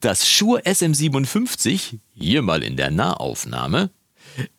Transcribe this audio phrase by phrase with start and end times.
[0.00, 3.90] Das Shure SM57, hier mal in der Nahaufnahme,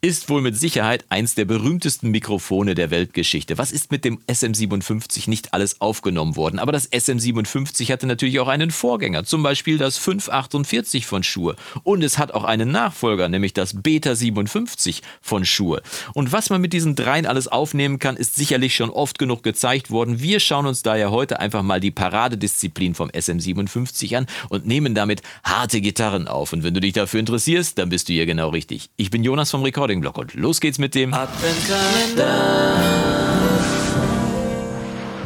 [0.02, 3.58] ist wohl mit Sicherheit eins der berühmtesten Mikrofone der Weltgeschichte.
[3.58, 6.60] Was ist mit dem SM57 nicht alles aufgenommen worden?
[6.60, 11.56] Aber das SM57 hatte natürlich auch einen Vorgänger, zum Beispiel das 548 von Shure.
[11.84, 15.82] Und es hat auch einen Nachfolger, nämlich das Beta 57 von Shure.
[16.14, 19.92] Und was man mit diesen dreien alles aufnehmen kann, ist sicherlich schon oft genug gezeigt
[19.92, 20.20] worden.
[20.22, 25.22] Wir schauen uns daher heute einfach mal die Paradedisziplin vom SM57 an und nehmen damit
[25.44, 26.54] harte Gitarren auf.
[26.54, 28.90] Und wenn du dich dafür interessierst, dann bist du hier genau richtig.
[28.96, 32.78] Ich bin Jonas vom Recording Blog und los geht's mit dem Adventkalender.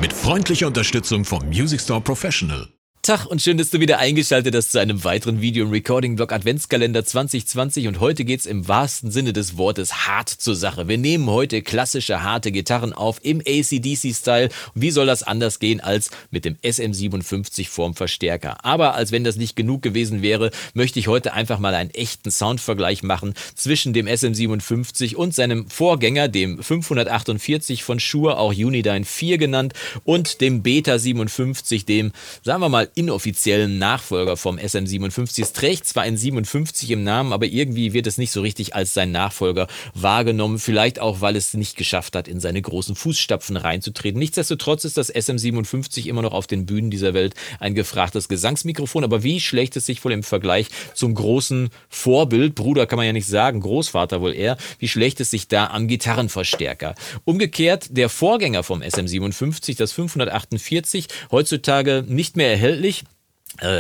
[0.02, 2.68] Mit freundlicher Unterstützung vom Music Store Professional.
[3.06, 7.04] Tag und schön, dass du wieder eingeschaltet hast zu einem weiteren Video im Recording-Blog Adventskalender
[7.04, 10.88] 2020 und heute geht's im wahrsten Sinne des Wortes hart zur Sache.
[10.88, 14.48] Wir nehmen heute klassische harte Gitarren auf im ACDC-Style.
[14.74, 18.64] Wie soll das anders gehen als mit dem SM57 vorm Verstärker?
[18.64, 22.32] Aber als wenn das nicht genug gewesen wäre, möchte ich heute einfach mal einen echten
[22.32, 29.38] Soundvergleich machen zwischen dem SM57 und seinem Vorgänger, dem 548 von Shure, auch Unidyne 4
[29.38, 29.74] genannt,
[30.06, 32.14] und dem Beta 57, dem,
[32.44, 35.42] sagen wir mal, inoffiziellen Nachfolger vom SM57.
[35.42, 38.94] Es trägt zwar ein 57 im Namen, aber irgendwie wird es nicht so richtig als
[38.94, 40.60] sein Nachfolger wahrgenommen.
[40.60, 44.20] Vielleicht auch, weil es nicht geschafft hat, in seine großen Fußstapfen reinzutreten.
[44.20, 49.04] Nichtsdestotrotz ist das SM57 immer noch auf den Bühnen dieser Welt ein gefragtes Gesangsmikrofon.
[49.04, 53.14] Aber wie schlägt es sich wohl im Vergleich zum großen Vorbild, Bruder kann man ja
[53.14, 56.96] nicht sagen, Großvater wohl eher, wie schlägt es sich da am Gitarrenverstärker?
[57.26, 63.04] Umgekehrt, der Vorgänger vom SM57, das 548, heutzutage nicht mehr erhältlich, äh,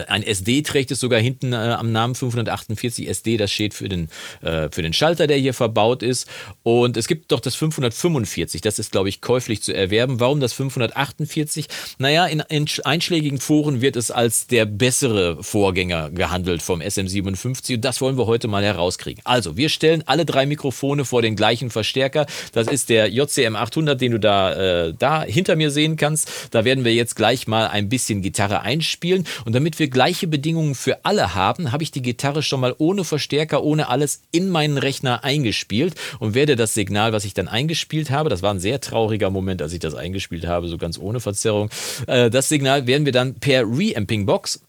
[0.07, 4.09] ein SD trägt es sogar hinten äh, am Namen 548 SD, das steht für den,
[4.41, 6.27] äh, für den Schalter, der hier verbaut ist.
[6.61, 10.19] Und es gibt doch das 545, das ist, glaube ich, käuflich zu erwerben.
[10.19, 11.67] Warum das 548?
[11.97, 17.81] Naja, in, in einschlägigen Foren wird es als der bessere Vorgänger gehandelt vom SM57 und
[17.85, 19.21] das wollen wir heute mal herauskriegen.
[19.25, 22.27] Also, wir stellen alle drei Mikrofone vor den gleichen Verstärker.
[22.51, 26.29] Das ist der JCM 800, den du da, äh, da hinter mir sehen kannst.
[26.51, 30.27] Da werden wir jetzt gleich mal ein bisschen Gitarre einspielen und dann damit wir gleiche
[30.27, 34.49] Bedingungen für alle haben, habe ich die Gitarre schon mal ohne Verstärker, ohne alles in
[34.49, 38.59] meinen Rechner eingespielt und werde das Signal, was ich dann eingespielt habe, das war ein
[38.59, 41.69] sehr trauriger Moment, als ich das eingespielt habe, so ganz ohne Verzerrung,
[42.07, 44.62] äh, das Signal werden wir dann per Reamping-Box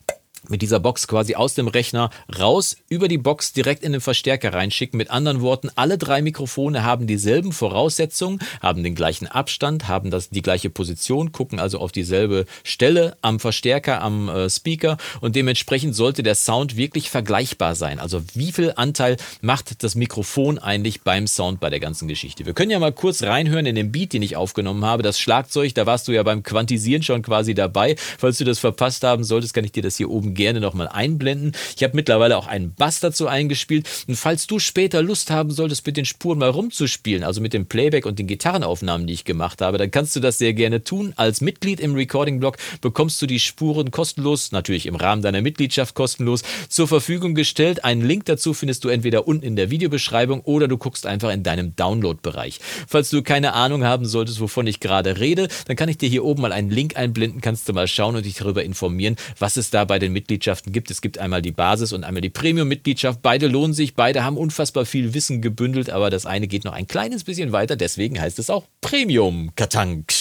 [0.49, 4.53] mit dieser Box quasi aus dem Rechner raus, über die Box direkt in den Verstärker
[4.53, 4.97] reinschicken.
[4.97, 10.31] Mit anderen Worten, alle drei Mikrofone haben dieselben Voraussetzungen, haben den gleichen Abstand, haben das,
[10.31, 15.95] die gleiche Position, gucken also auf dieselbe Stelle am Verstärker, am äh, Speaker und dementsprechend
[15.95, 17.99] sollte der Sound wirklich vergleichbar sein.
[17.99, 22.47] Also wie viel Anteil macht das Mikrofon eigentlich beim Sound bei der ganzen Geschichte?
[22.47, 25.03] Wir können ja mal kurz reinhören in den Beat, den ich aufgenommen habe.
[25.03, 27.97] Das Schlagzeug, da warst du ja beim Quantisieren schon quasi dabei.
[28.19, 31.53] Falls du das verpasst haben solltest, kann ich dir das hier oben gerne nochmal einblenden.
[31.77, 33.89] Ich habe mittlerweile auch einen Bass dazu eingespielt.
[34.07, 37.67] Und falls du später Lust haben solltest, mit den Spuren mal rumzuspielen, also mit dem
[37.67, 41.13] Playback und den Gitarrenaufnahmen, die ich gemacht habe, dann kannst du das sehr gerne tun.
[41.17, 46.43] Als Mitglied im Recording-Blog bekommst du die Spuren kostenlos, natürlich im Rahmen deiner Mitgliedschaft kostenlos,
[46.69, 47.85] zur Verfügung gestellt.
[47.85, 51.43] Einen Link dazu findest du entweder unten in der Videobeschreibung oder du guckst einfach in
[51.43, 52.61] deinem Download-Bereich.
[52.89, 56.25] Falls du keine Ahnung haben solltest, wovon ich gerade rede, dann kann ich dir hier
[56.25, 59.71] oben mal einen Link einblenden, kannst du mal schauen und dich darüber informieren, was es
[59.71, 60.91] da bei den Mitgliedschaften Mitgliedschaften gibt.
[60.91, 63.21] Es gibt einmal die Basis und einmal die Premium-Mitgliedschaft.
[63.21, 66.87] Beide lohnen sich, beide haben unfassbar viel Wissen gebündelt, aber das eine geht noch ein
[66.87, 70.13] kleines bisschen weiter, deswegen heißt es auch Premium Katank.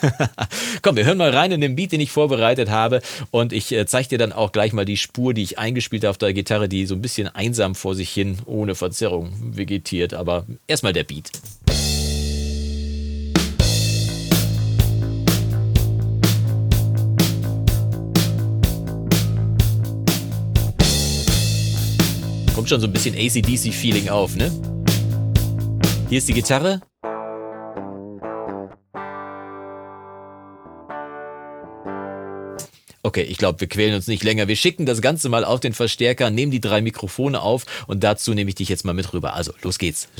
[0.82, 3.86] Komm, wir hören mal rein in den Beat, den ich vorbereitet habe und ich äh,
[3.86, 6.68] zeige dir dann auch gleich mal die Spur, die ich eingespielt habe auf der Gitarre,
[6.68, 11.30] die so ein bisschen einsam vor sich hin, ohne Verzerrung vegetiert, aber erstmal der Beat.
[22.60, 24.52] Kommt schon so ein bisschen ACDC-Feeling auf, ne?
[26.10, 26.82] Hier ist die Gitarre.
[33.02, 34.46] Okay, ich glaube, wir quälen uns nicht länger.
[34.46, 38.34] Wir schicken das Ganze mal auf den Verstärker, nehmen die drei Mikrofone auf und dazu
[38.34, 39.32] nehme ich dich jetzt mal mit rüber.
[39.32, 40.10] Also, los geht's.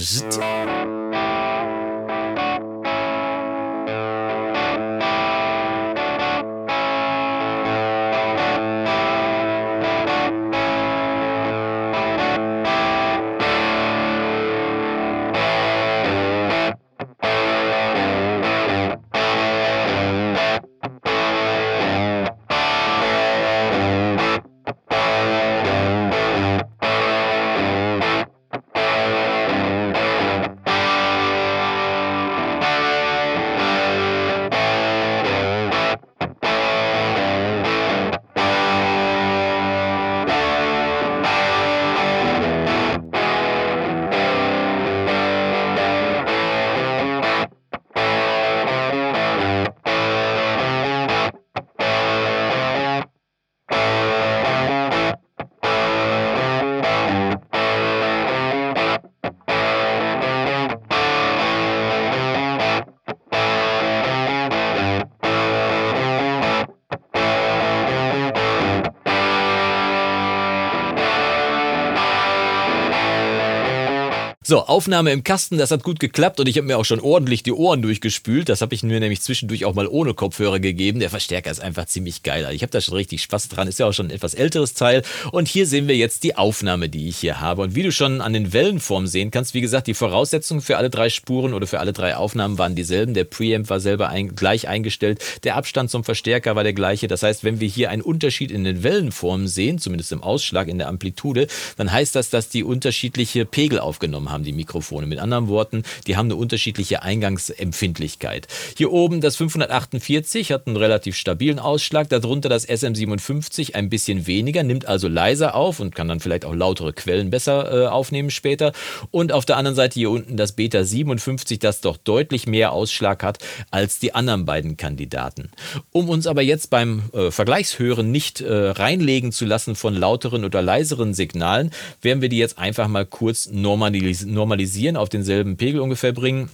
[74.50, 77.44] So, Aufnahme im Kasten, das hat gut geklappt und ich habe mir auch schon ordentlich
[77.44, 78.48] die Ohren durchgespült.
[78.48, 80.98] Das habe ich mir nämlich zwischendurch auch mal ohne Kopfhörer gegeben.
[80.98, 82.44] Der Verstärker ist einfach ziemlich geil.
[82.44, 83.68] Also ich habe da schon richtig Spaß dran.
[83.68, 85.04] Ist ja auch schon ein etwas älteres Teil.
[85.30, 87.62] Und hier sehen wir jetzt die Aufnahme, die ich hier habe.
[87.62, 90.90] Und wie du schon an den Wellenformen sehen kannst, wie gesagt, die Voraussetzungen für alle
[90.90, 93.14] drei Spuren oder für alle drei Aufnahmen waren dieselben.
[93.14, 95.22] Der Preamp war selber ein, gleich eingestellt.
[95.44, 97.06] Der Abstand zum Verstärker war der gleiche.
[97.06, 100.78] Das heißt, wenn wir hier einen Unterschied in den Wellenformen sehen, zumindest im Ausschlag, in
[100.78, 101.46] der Amplitude,
[101.76, 105.06] dann heißt das, dass die unterschiedliche Pegel aufgenommen haben, die Mikrofone.
[105.06, 108.46] Mit anderen Worten, die haben eine unterschiedliche Eingangsempfindlichkeit.
[108.76, 114.62] Hier oben das 548 hat einen relativ stabilen Ausschlag, darunter das SM57 ein bisschen weniger,
[114.62, 118.72] nimmt also leiser auf und kann dann vielleicht auch lautere Quellen besser äh, aufnehmen später.
[119.10, 123.22] Und auf der anderen Seite hier unten das Beta 57, das doch deutlich mehr Ausschlag
[123.22, 123.38] hat
[123.70, 125.50] als die anderen beiden Kandidaten.
[125.92, 130.62] Um uns aber jetzt beim äh, Vergleichshören nicht äh, reinlegen zu lassen von lauteren oder
[130.62, 131.70] leiseren Signalen,
[132.02, 136.50] werden wir die jetzt einfach mal kurz normalis normalisieren, auf denselben Pegel ungefähr bringen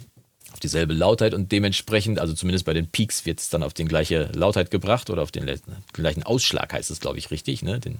[0.56, 3.84] auf dieselbe Lautheit und dementsprechend, also zumindest bei den Peaks wird es dann auf die
[3.84, 5.44] gleiche Lautheit gebracht oder auf den
[5.92, 7.78] gleichen Ausschlag heißt es, glaube ich, richtig, ne?
[7.78, 7.98] Den,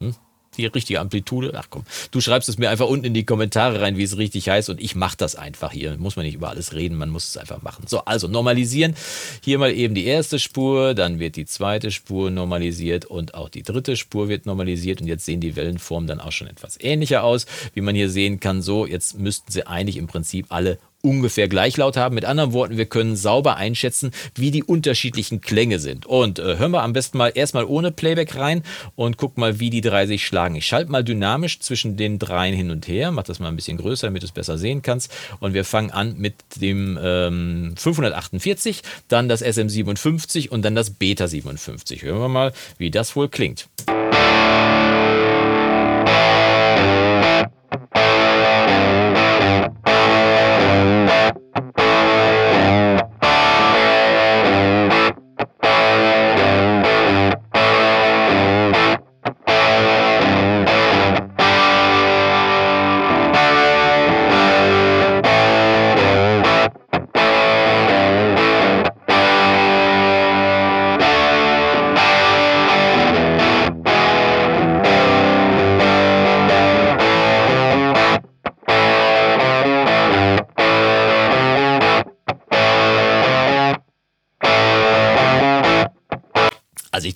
[0.00, 0.14] hm?
[0.56, 1.52] Die richtige Amplitude.
[1.54, 4.48] Ach komm, du schreibst es mir einfach unten in die Kommentare rein, wie es richtig
[4.48, 5.96] heißt und ich mache das einfach hier.
[5.98, 7.84] Muss man nicht über alles reden, man muss es einfach machen.
[7.86, 8.94] So, also normalisieren.
[9.42, 13.62] Hier mal eben die erste Spur, dann wird die zweite Spur normalisiert und auch die
[13.62, 17.46] dritte Spur wird normalisiert und jetzt sehen die Wellenformen dann auch schon etwas ähnlicher aus,
[17.74, 18.62] wie man hier sehen kann.
[18.62, 22.14] So, jetzt müssten sie eigentlich im Prinzip alle ungefähr gleich laut haben.
[22.14, 26.06] Mit anderen Worten, wir können sauber einschätzen, wie die unterschiedlichen Klänge sind.
[26.06, 28.62] Und äh, hören wir am besten mal erstmal ohne Playback rein
[28.94, 30.56] und guck mal, wie die drei sich schlagen.
[30.56, 33.76] Ich schalte mal dynamisch zwischen den dreien hin und her, mach das mal ein bisschen
[33.76, 35.12] größer, damit du es besser sehen kannst.
[35.40, 41.28] Und wir fangen an mit dem ähm, 548, dann das SM57 und dann das Beta
[41.28, 42.02] 57.
[42.02, 43.68] Hören wir mal, wie das wohl klingt.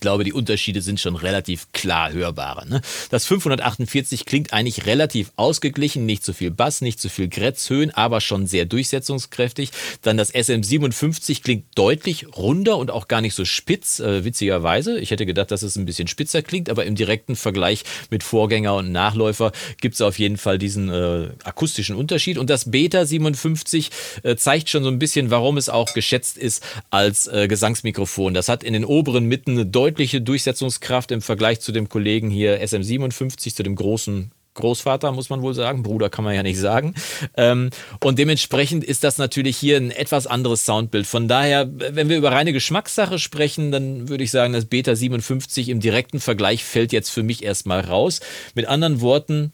[0.00, 2.64] Ich glaube, die Unterschiede sind schon relativ klar hörbar.
[2.64, 2.80] Ne?
[3.10, 8.22] Das 548 klingt eigentlich relativ ausgeglichen, nicht zu viel Bass, nicht zu viel Grätzhöhen, aber
[8.22, 9.72] schon sehr durchsetzungskräftig.
[10.00, 14.98] Dann das SM57 klingt deutlich runder und auch gar nicht so spitz, äh, witzigerweise.
[14.98, 18.76] Ich hätte gedacht, dass es ein bisschen spitzer klingt, aber im direkten Vergleich mit Vorgänger
[18.76, 19.52] und Nachläufer
[19.82, 22.38] gibt es auf jeden Fall diesen äh, akustischen Unterschied.
[22.38, 23.90] Und das Beta 57
[24.22, 28.32] äh, zeigt schon so ein bisschen, warum es auch geschätzt ist als äh, Gesangsmikrofon.
[28.32, 33.54] Das hat in den oberen Mitten deutliche Durchsetzungskraft im Vergleich zu dem Kollegen hier SM57,
[33.54, 35.82] zu dem großen Großvater, muss man wohl sagen.
[35.82, 36.94] Bruder kann man ja nicht sagen.
[37.36, 37.70] Ähm,
[38.00, 41.06] und dementsprechend ist das natürlich hier ein etwas anderes Soundbild.
[41.06, 45.68] Von daher, wenn wir über reine Geschmackssache sprechen, dann würde ich sagen, das Beta 57
[45.68, 48.20] im direkten Vergleich fällt jetzt für mich erstmal raus.
[48.54, 49.52] Mit anderen Worten,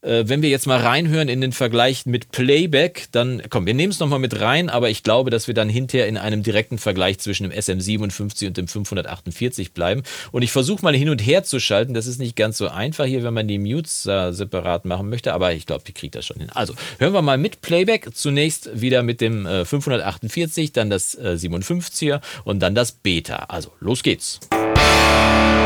[0.00, 3.98] wenn wir jetzt mal reinhören in den Vergleich mit Playback, dann komm, wir nehmen es
[3.98, 7.48] nochmal mit rein, aber ich glaube, dass wir dann hinterher in einem direkten Vergleich zwischen
[7.48, 10.02] dem SM57 und dem 548 bleiben.
[10.30, 11.94] Und ich versuche mal hin und her zu schalten.
[11.94, 15.32] Das ist nicht ganz so einfach hier, wenn man die Mutes äh, separat machen möchte,
[15.34, 16.50] aber ich glaube, die kriegt das schon hin.
[16.54, 18.10] Also hören wir mal mit Playback.
[18.14, 23.46] Zunächst wieder mit dem äh, 548, dann das äh, 57er und dann das Beta.
[23.48, 24.38] Also los geht's.
[24.48, 25.57] bisschen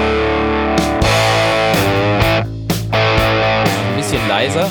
[4.32, 4.70] leiser.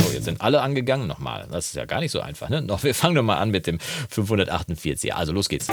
[0.00, 1.06] So, jetzt sind alle angegangen.
[1.06, 2.48] Nochmal, das ist ja gar nicht so einfach.
[2.48, 2.60] Ne?
[2.60, 5.14] Noch, wir fangen nochmal an mit dem 548.
[5.14, 5.68] Also los geht's.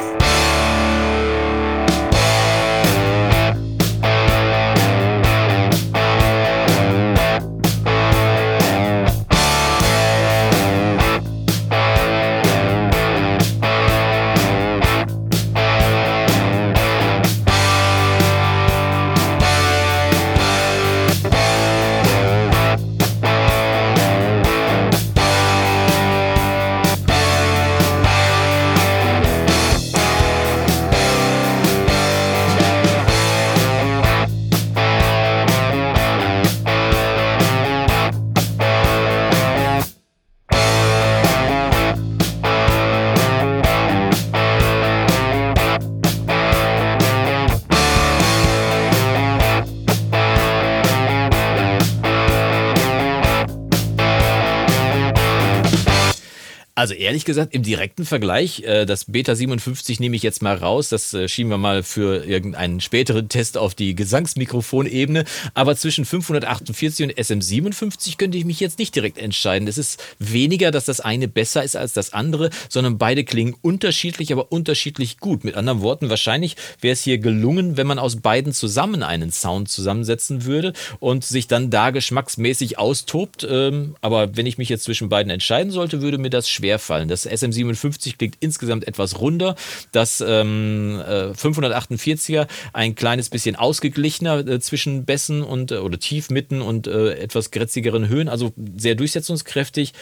[56.79, 60.87] Also ehrlich gesagt, im direkten Vergleich, äh, das Beta 57 nehme ich jetzt mal raus,
[60.87, 67.05] das äh, schieben wir mal für irgendeinen späteren Test auf die Gesangsmikrofonebene, aber zwischen 548
[67.05, 69.67] und SM57 könnte ich mich jetzt nicht direkt entscheiden.
[69.67, 74.31] Es ist weniger, dass das eine besser ist als das andere, sondern beide klingen unterschiedlich,
[74.31, 75.43] aber unterschiedlich gut.
[75.43, 79.67] Mit anderen Worten, wahrscheinlich wäre es hier gelungen, wenn man aus beiden zusammen einen Sound
[79.67, 80.71] zusammensetzen würde
[81.01, 83.45] und sich dann da geschmacksmäßig austobt.
[83.49, 87.07] Ähm, aber wenn ich mich jetzt zwischen beiden entscheiden sollte, würde mir das schwer fallen.
[87.07, 89.55] Das SM57 klingt insgesamt etwas runder,
[89.91, 96.61] das ähm, 548er äh, ein kleines bisschen ausgeglichener äh, zwischen Bässen und äh, oder Tiefmitten
[96.61, 99.93] und äh, etwas grätzigeren Höhen, also sehr durchsetzungskräftig.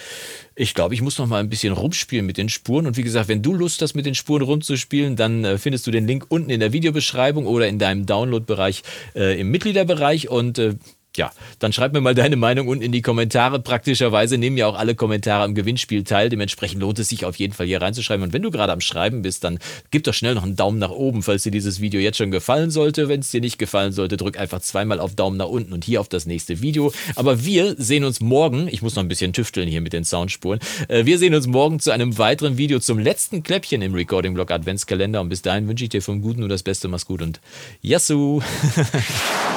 [0.56, 2.88] Ich glaube, ich muss noch mal ein bisschen rumspielen mit den Spuren.
[2.88, 5.92] Und wie gesagt, wenn du Lust hast, mit den Spuren rumzuspielen, dann äh, findest du
[5.92, 8.84] den Link unten in der Videobeschreibung oder in deinem Download-Bereich
[9.14, 10.30] im Mitgliederbereich.
[10.30, 10.60] Und
[11.18, 13.60] äh, ja, dann schreib mir mal deine Meinung unten in die Kommentare.
[13.60, 16.30] Praktischerweise nehmen ja auch alle Kommentare am Gewinnspiel teil.
[16.30, 18.24] Dementsprechend lohnt es sich auf jeden Fall hier reinzuschreiben.
[18.24, 19.60] Und wenn du gerade am Schreiben bist, dann
[19.92, 22.70] gib doch schnell noch einen Daumen nach oben, falls dir dieses Video jetzt schon gefallen
[22.70, 23.10] sollte.
[23.10, 26.02] Wenn es dir nicht gefallen sollte, drück einfach zweimal auf Daumen nach unten und hier
[26.02, 26.94] auf das nächste Video.
[27.16, 28.68] Aber wir sehen uns morgen.
[28.68, 30.60] Ich muss noch ein bisschen tüfteln hier mit den Soundspuren.
[30.88, 34.52] Äh, wir sehen uns morgen zu einem weiteren Video zum letzten Kläppchen im Recording Blog
[34.52, 35.22] Adventskalender.
[35.22, 36.88] Und bis dahin wünsche ich dir vom Guten nur das Beste.
[36.88, 37.40] Mach's gut und
[37.82, 38.42] Yassou!